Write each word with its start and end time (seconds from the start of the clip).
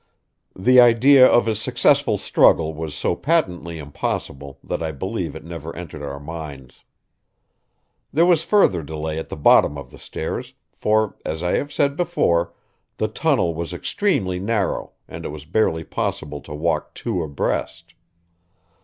The 0.55 0.79
idea 0.81 1.27
of 1.27 1.47
a 1.47 1.53
successful 1.53 2.17
struggle 2.17 2.73
was 2.73 2.95
so 2.95 3.15
patently 3.15 3.77
impossible 3.77 4.57
that 4.63 4.81
I 4.81 4.91
believe 4.91 5.35
it 5.35 5.43
never 5.43 5.75
entered 5.75 6.01
our 6.01 6.19
minds. 6.19 6.83
There 8.11 8.25
was 8.25 8.43
further 8.43 8.81
delay 8.81 9.19
at 9.19 9.29
the 9.29 9.35
bottom 9.35 9.77
of 9.77 9.91
the 9.91 9.99
stairs, 9.99 10.55
for, 10.73 11.17
as 11.23 11.43
I 11.43 11.51
have 11.51 11.71
said 11.71 11.95
before, 11.95 12.51
the 12.97 13.09
tunnel 13.09 13.53
was 13.53 13.73
extremely 13.73 14.39
narrow 14.39 14.93
and 15.07 15.23
it 15.23 15.29
was 15.29 15.45
barely 15.45 15.83
possible 15.83 16.41
to 16.41 16.53
walk 16.55 16.95
two 16.95 17.21
abreast. 17.21 17.93